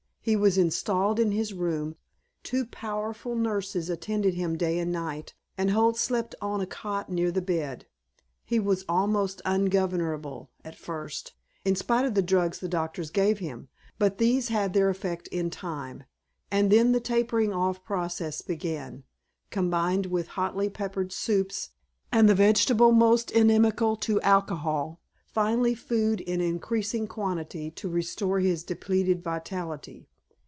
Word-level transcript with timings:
He 0.23 0.35
was 0.35 0.55
installed 0.55 1.19
in 1.19 1.31
his 1.31 1.51
room, 1.51 1.95
two 2.43 2.67
powerful 2.67 3.33
nurses 3.35 3.89
attended 3.89 4.35
him 4.35 4.55
day 4.55 4.77
and 4.77 4.91
night, 4.91 5.33
and 5.57 5.71
Holt 5.71 5.97
slept 5.97 6.35
on 6.39 6.61
a 6.61 6.67
cot 6.67 7.09
near 7.11 7.31
the 7.31 7.41
bed. 7.41 7.87
He 8.45 8.59
was 8.59 8.85
almost 8.87 9.41
ungovernable 9.45 10.51
at 10.63 10.75
first, 10.75 11.33
in 11.65 11.75
spite 11.75 12.05
of 12.05 12.13
the 12.13 12.21
drugs 12.21 12.59
the 12.59 12.67
doctor 12.67 13.03
gave 13.05 13.39
him, 13.39 13.69
but 13.97 14.19
these 14.19 14.49
had 14.49 14.73
their 14.73 14.91
effect 14.91 15.27
in 15.29 15.49
time; 15.49 16.03
and 16.51 16.71
then 16.71 16.91
the 16.91 16.99
tapering 16.99 17.51
off 17.51 17.83
process 17.83 18.43
began, 18.43 19.03
combined 19.49 20.05
with 20.05 20.27
hotly 20.37 20.69
peppered 20.69 21.11
soups 21.11 21.71
and 22.11 22.29
the 22.29 22.35
vegetable 22.35 22.91
most 22.91 23.31
inimical 23.31 23.95
to 23.95 24.21
alcohol; 24.21 25.01
finally 25.25 25.73
food 25.73 26.21
in 26.21 26.41
increasing 26.41 27.07
quantity 27.07 27.71
to 27.71 27.89
restore 27.89 28.39
his 28.39 28.63
depleted 28.63 29.23
vitality. 29.23 30.05